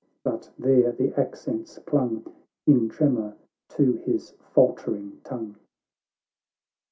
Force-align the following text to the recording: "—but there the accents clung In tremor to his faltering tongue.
"—but 0.25 0.49
there 0.57 0.91
the 0.91 1.13
accents 1.13 1.77
clung 1.85 2.25
In 2.65 2.89
tremor 2.89 3.35
to 3.69 3.93
his 3.97 4.33
faltering 4.51 5.21
tongue. 5.23 5.57